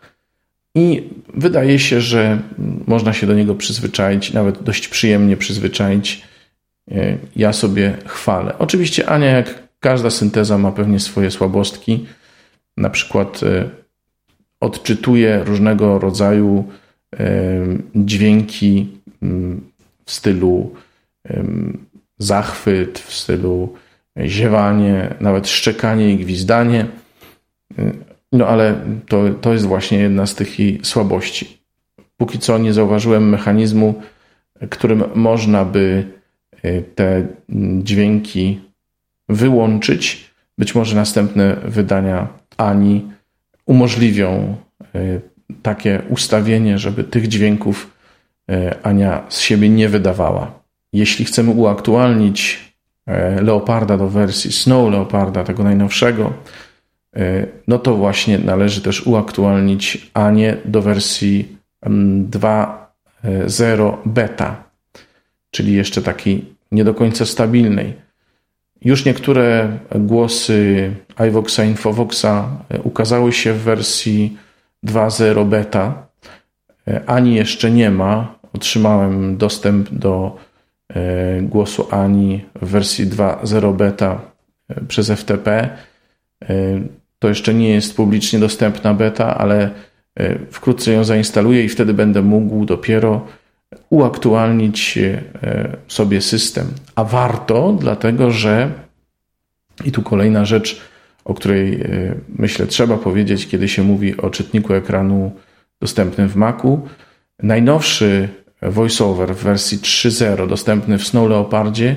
i 0.75 1.09
wydaje 1.33 1.79
się, 1.79 2.01
że 2.01 2.39
można 2.87 3.13
się 3.13 3.27
do 3.27 3.33
niego 3.33 3.55
przyzwyczaić, 3.55 4.33
nawet 4.33 4.63
dość 4.63 4.87
przyjemnie 4.87 5.37
przyzwyczaić. 5.37 6.23
E, 6.91 7.17
ja 7.35 7.53
sobie 7.53 7.97
chwalę. 8.05 8.53
Oczywiście 8.59 9.09
Ania, 9.09 9.27
jak 9.27 9.63
każda 9.79 10.09
synteza, 10.09 10.57
ma 10.57 10.71
pewnie 10.71 10.99
swoje 10.99 11.31
słabostki. 11.31 12.05
Na 12.77 12.89
przykład 12.89 13.43
e, 13.43 13.69
odczytuje 14.59 15.43
różnego 15.43 15.99
rodzaju 15.99 16.63
dźwięki 17.95 18.87
w 20.05 20.11
stylu 20.11 20.75
zachwyt, 22.17 22.99
w 22.99 23.13
stylu 23.13 23.73
ziewanie, 24.25 25.15
nawet 25.19 25.47
szczekanie 25.47 26.13
i 26.13 26.17
gwizdanie. 26.17 26.85
No 28.31 28.47
ale 28.47 28.75
to, 29.07 29.29
to 29.41 29.53
jest 29.53 29.65
właśnie 29.65 29.97
jedna 29.97 30.25
z 30.25 30.35
tych 30.35 30.57
słabości. 30.83 31.59
Póki 32.17 32.39
co 32.39 32.57
nie 32.57 32.73
zauważyłem 32.73 33.29
mechanizmu, 33.29 34.01
którym 34.69 35.03
można 35.15 35.65
by 35.65 36.03
e, 36.63 36.81
te 36.81 37.27
dźwięki 37.83 38.61
wyłączyć. 39.29 40.31
Być 40.57 40.75
może 40.75 40.95
następne 40.95 41.55
wydania 41.65 42.27
Ani 42.57 43.11
umożliwią 43.65 44.55
e, 44.95 45.19
takie 45.61 46.01
ustawienie, 46.09 46.77
żeby 46.77 47.03
tych 47.03 47.27
dźwięków 47.27 47.93
e, 48.49 48.75
Ania 48.83 49.23
z 49.29 49.39
siebie 49.39 49.69
nie 49.69 49.89
wydawała. 49.89 50.59
Jeśli 50.93 51.25
chcemy 51.25 51.51
uaktualnić 51.51 52.68
Leoparda 53.41 53.97
do 53.97 54.09
wersji 54.09 54.51
Snow 54.51 54.91
Leoparda, 54.91 55.43
tego 55.43 55.63
najnowszego, 55.63 56.33
e, 57.15 57.47
no 57.67 57.79
to 57.79 57.95
właśnie 57.95 58.39
należy 58.39 58.81
też 58.81 59.07
uaktualnić 59.07 60.11
Anię 60.13 60.57
do 60.65 60.81
wersji 60.81 61.57
2.0 61.83 63.97
beta, 64.05 64.63
czyli 65.51 65.73
jeszcze 65.73 66.01
takiej 66.01 66.45
nie 66.71 66.83
do 66.83 66.95
stabilnej. 67.25 67.93
Już 68.81 69.05
niektóre 69.05 69.77
głosy 69.95 70.91
iVoxa, 71.27 71.63
Infovoxa 71.63 72.49
ukazały 72.83 73.33
się 73.33 73.53
w 73.53 73.61
wersji 73.61 74.37
2.0 74.85 75.45
beta. 75.45 76.07
Ani 77.05 77.35
jeszcze 77.35 77.71
nie 77.71 77.91
ma. 77.91 78.39
Otrzymałem 78.53 79.37
dostęp 79.37 79.89
do 79.89 80.37
E, 80.37 80.48
głosu 81.41 81.87
Ani 81.91 82.45
w 82.61 82.69
wersji 82.69 83.07
2.0 83.07 83.75
beta 83.75 84.21
e, 84.69 84.81
przez 84.87 85.11
FTP. 85.11 85.69
E, 86.41 86.55
to 87.19 87.27
jeszcze 87.27 87.53
nie 87.53 87.69
jest 87.69 87.95
publicznie 87.95 88.39
dostępna 88.39 88.93
beta, 88.93 89.37
ale 89.37 89.69
wkrótce 90.51 90.91
ją 90.91 91.03
zainstaluję 91.03 91.63
i 91.63 91.69
wtedy 91.69 91.93
będę 91.93 92.21
mógł 92.21 92.65
dopiero 92.65 93.27
uaktualnić 93.89 94.99
sobie 95.87 96.21
system. 96.21 96.67
A 96.95 97.03
warto, 97.03 97.77
dlatego 97.79 98.31
że 98.31 98.71
i 99.85 99.91
tu 99.91 100.03
kolejna 100.03 100.45
rzecz, 100.45 100.81
o 101.25 101.33
której 101.33 101.83
myślę 102.29 102.67
trzeba 102.67 102.97
powiedzieć, 102.97 103.47
kiedy 103.47 103.67
się 103.67 103.83
mówi 103.83 104.17
o 104.17 104.29
czytniku 104.29 104.73
ekranu 104.73 105.31
dostępnym 105.81 106.29
w 106.29 106.35
Macu. 106.35 106.87
Najnowszy 107.43 108.29
VoiceOver 108.61 109.35
w 109.35 109.43
wersji 109.43 109.77
3.0 109.77 110.47
dostępny 110.47 110.97
w 110.97 111.07
Snow 111.07 111.29
Leopardzie 111.29 111.95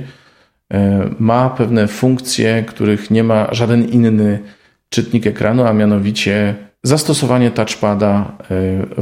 e, 0.72 1.08
ma 1.18 1.50
pewne 1.50 1.88
funkcje, 1.88 2.64
których 2.66 3.10
nie 3.10 3.24
ma 3.24 3.54
żaden 3.54 3.88
inny 3.88 4.38
czytnik 4.88 5.26
ekranu, 5.26 5.64
a 5.64 5.72
mianowicie 5.72 6.54
zastosowanie 6.82 7.50
touchpada 7.50 8.36
e, 8.40 8.44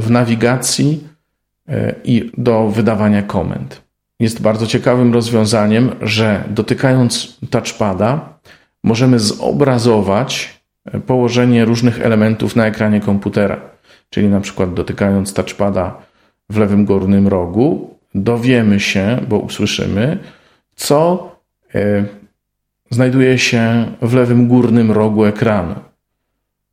w 0.01 0.09
nawigacji 0.09 1.07
e, 1.67 1.95
i 2.03 2.31
do 2.37 2.67
wydawania 2.67 3.21
komend. 3.23 3.81
Jest 4.19 4.41
bardzo 4.41 4.67
ciekawym 4.67 5.13
rozwiązaniem, 5.13 5.89
że 6.01 6.43
dotykając 6.49 7.39
touchpada 7.49 8.39
możemy 8.83 9.19
zobrazować 9.19 10.61
położenie 11.07 11.65
różnych 11.65 12.01
elementów 12.01 12.55
na 12.55 12.65
ekranie 12.65 13.01
komputera. 13.01 13.61
Czyli 14.09 14.27
na 14.27 14.41
przykład 14.41 14.73
dotykając 14.73 15.33
touchpada 15.33 16.10
w 16.51 16.57
lewym 16.57 16.85
górnym 16.85 17.27
rogu, 17.27 17.95
dowiemy 18.15 18.79
się, 18.79 19.17
bo 19.29 19.39
usłyszymy, 19.39 20.17
co 20.75 21.31
e, 21.75 22.05
znajduje 22.89 23.37
się 23.37 23.85
w 24.01 24.13
lewym 24.13 24.47
górnym 24.47 24.91
rogu 24.91 25.25
ekranu. 25.25 25.75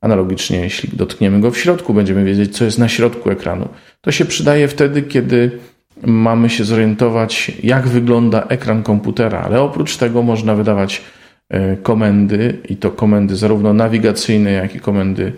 Analogicznie, 0.01 0.59
jeśli 0.59 0.97
dotkniemy 0.97 1.41
go 1.41 1.51
w 1.51 1.59
środku, 1.59 1.95
będziemy 1.95 2.25
wiedzieć, 2.25 2.57
co 2.57 2.65
jest 2.65 2.79
na 2.79 2.89
środku 2.89 3.31
ekranu. 3.31 3.69
To 4.01 4.13
się 4.13 4.25
przydaje 4.25 4.69
wtedy, 4.69 5.03
kiedy 5.03 5.59
mamy 6.07 6.51
się 6.51 6.65
zorientować, 6.65 7.53
jak 7.63 7.89
wygląda 7.89 8.43
ekran 8.43 8.83
komputera, 8.83 9.41
ale 9.41 9.61
oprócz 9.61 9.97
tego 9.97 10.23
można 10.23 10.55
wydawać 10.55 11.03
e, 11.49 11.77
komendy, 11.77 12.59
i 12.69 12.77
to 12.77 12.91
komendy 12.91 13.37
zarówno 13.37 13.75
nawigacyjne, 13.75 14.53
jak 14.53 14.75
i 14.75 14.81
komendy 14.81 15.33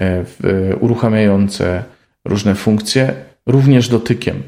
e, 0.00 0.24
uruchamiające 0.80 1.84
różne 2.24 2.54
funkcje 2.54 3.14
również 3.46 3.88
dotykiem. 3.88 4.42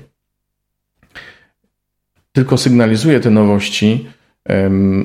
Tylko 2.32 2.58
sygnalizuję 2.58 3.20
te 3.20 3.30
nowości, 3.30 4.06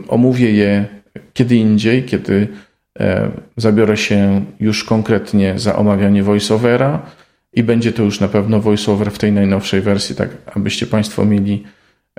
omówię 0.07 0.51
je 0.51 0.85
kiedy 1.33 1.55
indziej, 1.55 2.03
kiedy 2.03 2.47
zabiorę 3.57 3.97
się 3.97 4.45
już 4.59 4.83
konkretnie 4.83 5.59
za 5.59 5.75
omawianie 5.75 6.23
voiceovera 6.23 7.01
i 7.53 7.63
będzie 7.63 7.93
to 7.93 8.03
już 8.03 8.19
na 8.19 8.27
pewno 8.27 8.59
voiceover 8.59 9.11
w 9.11 9.17
tej 9.17 9.31
najnowszej 9.31 9.81
wersji, 9.81 10.15
tak 10.15 10.29
abyście 10.55 10.87
Państwo 10.87 11.25
mieli 11.25 11.63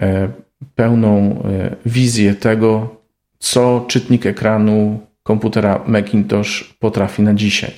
e, 0.01 0.29
pełną 0.75 1.43
e, 1.45 1.77
wizję 1.87 2.35
tego, 2.35 2.97
co 3.39 3.85
czytnik 3.89 4.27
ekranu 4.27 5.01
komputera 5.23 5.85
Macintosh 5.87 6.75
potrafi 6.79 7.23
na 7.23 7.35
dzisiaj. 7.35 7.73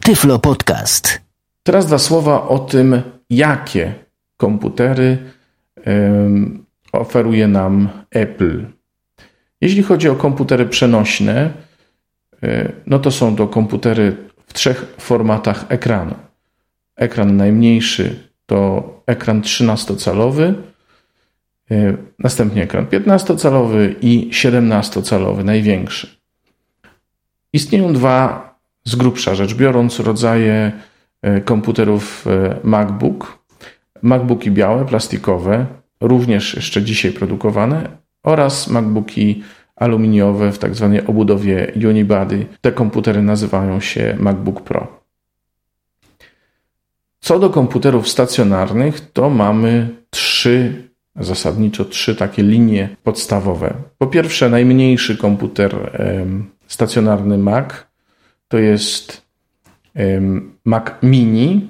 Tyflo 0.00 0.38
Podcast. 0.38 1.20
Teraz 1.62 1.86
dwa 1.86 1.98
słowa 1.98 2.48
o 2.48 2.58
tym, 2.58 3.02
jakie 3.30 3.94
komputery 4.36 5.18
oferuje 6.92 7.48
nam 7.48 7.88
Apple. 8.10 8.66
Jeśli 9.60 9.82
chodzi 9.82 10.08
o 10.08 10.14
komputery 10.14 10.66
przenośne, 10.66 11.50
e, 12.42 12.72
no 12.86 12.98
to 12.98 13.10
są 13.10 13.36
to 13.36 13.46
komputery 13.46 14.16
w 14.46 14.52
trzech 14.52 14.94
formatach 14.98 15.64
ekranu. 15.68 16.14
Ekran 16.96 17.36
najmniejszy 17.36 18.28
to 18.46 19.02
ekran 19.06 19.42
13-calowy, 19.42 20.54
e, 21.70 21.96
następnie 22.18 22.62
ekran 22.62 22.86
15-calowy 22.86 23.94
i 24.00 24.30
17-calowy, 24.32 25.44
największy. 25.44 26.16
Istnieją 27.52 27.92
dwa, 27.92 28.48
z 28.84 28.96
grubsza 28.96 29.34
rzecz 29.34 29.54
biorąc, 29.54 30.00
rodzaje 30.00 30.72
komputerów 31.44 32.26
e, 32.26 32.56
MacBook, 32.64 33.38
MacBooki 34.02 34.50
białe, 34.50 34.84
plastikowe, 34.84 35.66
również 36.00 36.54
jeszcze 36.54 36.82
dzisiaj 36.82 37.12
produkowane 37.12 37.88
oraz 38.22 38.68
MacBooki 38.68 39.42
aluminiowe 39.76 40.52
w 40.52 40.58
tak 40.58 40.74
zwanej 40.74 41.06
obudowie 41.06 41.72
unibody. 41.88 42.46
Te 42.60 42.72
komputery 42.72 43.22
nazywają 43.22 43.80
się 43.80 44.16
MacBook 44.20 44.60
Pro. 44.60 44.98
Co 47.20 47.38
do 47.38 47.50
komputerów 47.50 48.08
stacjonarnych, 48.08 49.12
to 49.12 49.30
mamy 49.30 49.88
trzy, 50.10 50.88
zasadniczo 51.16 51.84
trzy 51.84 52.16
takie 52.16 52.42
linie 52.42 52.96
podstawowe. 53.02 53.74
Po 53.98 54.06
pierwsze, 54.06 54.50
najmniejszy 54.50 55.16
komputer 55.16 55.90
stacjonarny 56.66 57.38
Mac 57.38 57.68
to 58.48 58.58
jest 58.58 59.27
Mac 60.64 60.84
Mini. 61.02 61.68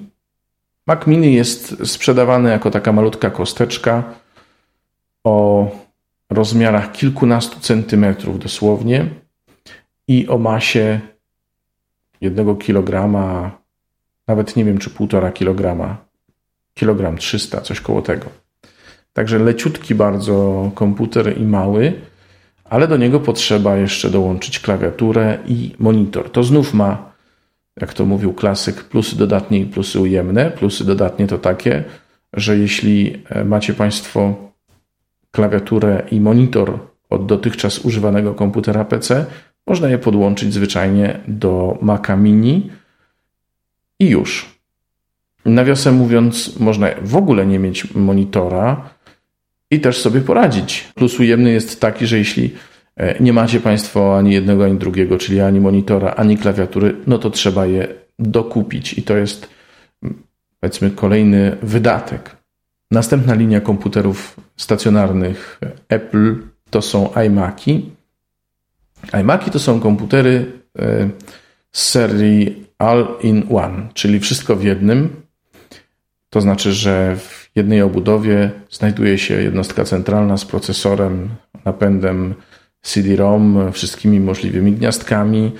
Mac 0.87 1.07
Mini 1.07 1.33
jest 1.33 1.87
sprzedawany 1.87 2.49
jako 2.49 2.71
taka 2.71 2.91
malutka 2.91 3.29
kosteczka 3.29 4.03
o 5.23 5.67
rozmiarach 6.29 6.91
kilkunastu 6.91 7.59
centymetrów 7.59 8.39
dosłownie 8.39 9.05
i 10.07 10.27
o 10.27 10.37
masie 10.37 10.99
jednego 12.21 12.55
kilograma, 12.55 13.51
nawet 14.27 14.55
nie 14.55 14.65
wiem 14.65 14.77
czy 14.77 14.89
półtora 14.89 15.31
kilograma, 15.31 15.97
kilogram 16.73 17.17
300, 17.17 17.61
coś 17.61 17.81
koło 17.81 18.01
tego. 18.01 18.25
Także 19.13 19.39
leciutki 19.39 19.95
bardzo 19.95 20.71
komputer 20.75 21.37
i 21.37 21.43
mały, 21.43 21.93
ale 22.63 22.87
do 22.87 22.97
niego 22.97 23.19
potrzeba 23.19 23.75
jeszcze 23.75 24.09
dołączyć 24.09 24.59
klawiaturę 24.59 25.37
i 25.45 25.75
monitor. 25.79 26.31
To 26.31 26.43
znów 26.43 26.73
ma, 26.73 27.08
jak 27.81 27.93
to 27.93 28.05
mówił 28.05 28.33
klasyk, 28.33 28.83
plusy 28.83 29.17
dodatnie 29.17 29.59
i 29.59 29.65
plusy 29.65 29.99
ujemne. 29.99 30.51
Plusy 30.51 30.85
dodatnie 30.85 31.27
to 31.27 31.37
takie, 31.37 31.83
że 32.33 32.57
jeśli 32.57 33.23
e, 33.29 33.45
macie 33.45 33.73
Państwo 33.73 34.35
klawiaturę 35.31 36.03
i 36.11 36.21
monitor 36.21 36.79
od 37.09 37.25
dotychczas 37.25 37.79
używanego 37.79 38.33
komputera 38.33 38.85
PC, 38.85 39.25
można 39.67 39.89
je 39.89 39.97
podłączyć 39.97 40.53
zwyczajnie 40.53 41.19
do 41.27 41.77
Maca 41.81 42.15
Mini 42.15 42.69
i 43.99 44.09
już. 44.09 44.59
Nawiasem 45.45 45.95
mówiąc, 45.95 46.59
można 46.59 46.87
w 47.01 47.15
ogóle 47.15 47.45
nie 47.45 47.59
mieć 47.59 47.93
monitora 47.93 48.89
i 49.71 49.79
też 49.79 50.01
sobie 50.01 50.21
poradzić. 50.21 50.87
Plus 50.95 51.19
ujemny 51.19 51.51
jest 51.51 51.81
taki, 51.81 52.07
że 52.07 52.17
jeśli 52.17 52.55
nie 53.19 53.33
macie 53.33 53.59
Państwo 53.59 54.17
ani 54.17 54.33
jednego, 54.33 54.65
ani 54.65 54.77
drugiego, 54.77 55.17
czyli 55.17 55.41
ani 55.41 55.59
monitora, 55.59 56.11
ani 56.11 56.37
klawiatury, 56.37 56.95
no 57.07 57.17
to 57.19 57.29
trzeba 57.29 57.65
je 57.65 57.87
dokupić 58.19 58.93
i 58.93 59.03
to 59.03 59.17
jest 59.17 59.49
powiedzmy 60.59 60.91
kolejny 60.91 61.57
wydatek. 61.61 62.35
Następna 62.91 63.33
linia 63.33 63.61
komputerów 63.61 64.35
stacjonarnych 64.57 65.59
Apple 65.89 66.35
to 66.69 66.81
są 66.81 67.09
iMaki. 67.25 67.91
iMaki 69.21 69.51
to 69.51 69.59
są 69.59 69.79
komputery 69.79 70.45
e, 70.79 71.09
z 71.71 71.89
serii 71.89 72.65
All-in-One, 72.77 73.87
czyli 73.93 74.19
wszystko 74.19 74.55
w 74.55 74.63
jednym. 74.63 75.21
To 76.29 76.41
znaczy, 76.41 76.73
że 76.73 77.15
w 77.15 77.49
jednej 77.55 77.81
obudowie 77.81 78.51
znajduje 78.71 79.17
się 79.17 79.41
jednostka 79.41 79.83
centralna 79.83 80.37
z 80.37 80.45
procesorem, 80.45 81.29
napędem 81.65 82.35
CD-ROM, 82.81 83.71
wszystkimi 83.71 84.19
możliwymi 84.19 84.71
gniazdkami 84.71 85.51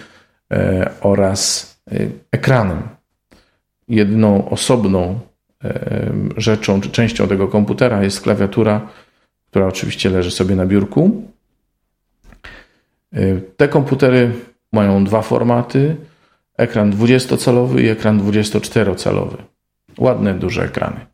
e, 0.51 0.91
oraz 1.01 1.73
e, 1.91 1.95
ekranem. 2.31 2.81
Jedną 3.87 4.49
osobną 4.49 5.19
rzeczą 6.37 6.81
czy 6.81 6.89
częścią 6.89 7.27
tego 7.27 7.47
komputera 7.47 8.03
jest 8.03 8.21
klawiatura, 8.21 8.89
która 9.49 9.67
oczywiście 9.67 10.09
leży 10.09 10.31
sobie 10.31 10.55
na 10.55 10.65
biurku. 10.65 11.23
Te 13.57 13.67
komputery 13.67 14.31
mają 14.73 15.03
dwa 15.03 15.21
formaty: 15.21 15.95
ekran 16.57 16.91
20-calowy 16.91 17.81
i 17.81 17.87
ekran 17.87 18.19
24-calowy. 18.19 19.37
Ładne, 19.97 20.33
duże 20.33 20.63
ekrany. 20.63 21.05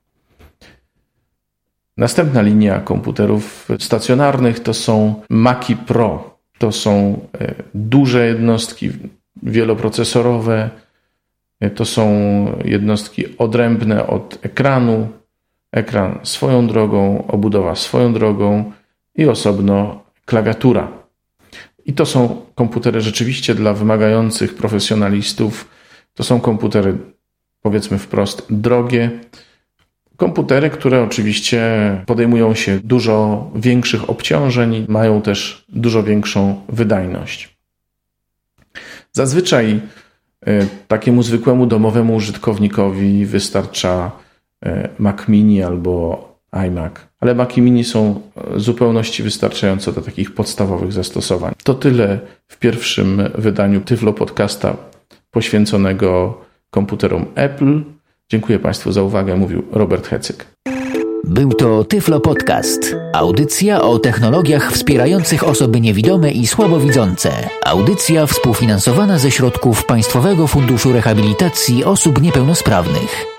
Następna 1.98 2.42
linia 2.42 2.80
komputerów 2.80 3.70
stacjonarnych 3.80 4.60
to 4.60 4.74
są 4.74 5.24
Maci 5.30 5.76
Pro. 5.76 6.38
To 6.58 6.72
są 6.72 7.20
e, 7.40 7.56
duże 7.74 8.28
jednostki 8.28 8.90
wieloprocesorowe. 9.44 10.70
E, 11.60 11.70
to 11.70 11.86
są 11.86 12.06
jednostki 12.66 13.38
odrębne 13.38 14.08
od 14.08 14.40
ekranu. 14.42 15.08
Ekran 15.72 16.20
swoją 16.24 16.68
drogą, 16.68 17.28
obudowa 17.28 17.76
swoją 17.76 18.14
drogą 18.14 18.72
i 19.16 19.26
osobno 19.26 20.04
klawiatura. 20.26 20.92
I 21.86 21.94
to 21.94 22.06
są 22.06 22.42
komputery 22.56 23.02
rzeczywiście 23.02 23.56
dla 23.56 23.74
wymagających 23.74 24.56
profesjonalistów. 24.56 25.70
To 26.14 26.24
są 26.24 26.42
komputery, 26.42 26.98
powiedzmy 27.62 27.98
wprost, 27.98 28.46
drogie. 28.50 29.20
Komputery, 30.18 30.70
które 30.70 31.04
oczywiście 31.04 31.62
podejmują 32.06 32.56
się 32.56 32.80
dużo 32.84 33.50
większych 33.56 34.10
obciążeń, 34.10 34.86
mają 34.90 35.22
też 35.22 35.66
dużo 35.70 36.04
większą 36.04 36.62
wydajność. 36.70 37.58
Zazwyczaj 39.12 39.80
e, 40.46 40.66
takiemu 40.88 41.24
zwykłemu 41.24 41.66
domowemu 41.66 42.16
użytkownikowi 42.16 43.26
wystarcza 43.26 44.12
e, 44.66 44.90
Mac 45.00 45.28
Mini 45.28 45.64
albo 45.64 46.36
iMac. 46.52 46.94
Ale 47.20 47.36
Maci 47.36 47.62
Mini 47.62 47.84
są 47.84 48.22
w 48.36 48.62
zupełności 48.62 49.24
wystarczające 49.24 49.92
do 49.92 50.02
takich 50.02 50.34
podstawowych 50.34 50.94
zastosowań. 50.94 51.54
To 51.64 51.74
tyle 51.74 52.20
w 52.48 52.58
pierwszym 52.58 53.22
wydaniu 53.36 53.82
Tyflo 53.82 54.14
Podcasta 54.14 54.78
poświęconego 55.32 56.42
komputerom 56.70 57.26
Apple. 57.36 57.82
Dziękuję 58.32 58.60
Państwu 58.60 58.92
za 58.92 59.04
uwagę, 59.04 59.36
mówił 59.36 59.64
Robert 59.72 60.08
Hecyk. 60.08 60.46
Był 61.24 61.54
to 61.54 61.84
Tyflo 61.84 62.20
Podcast. 62.20 62.96
Audycja 63.14 63.82
o 63.82 64.00
technologiach 64.00 64.72
wspierających 64.72 65.44
osoby 65.44 65.82
niewidome 65.82 66.32
i 66.32 66.48
słabowidzące. 66.48 67.32
Audycja 67.66 68.26
współfinansowana 68.26 69.20
ze 69.20 69.32
środków 69.32 69.86
Państwowego 69.86 70.48
Funduszu 70.48 70.94
Rehabilitacji 70.94 71.84
Osób 71.84 72.22
Niepełnosprawnych. 72.22 73.35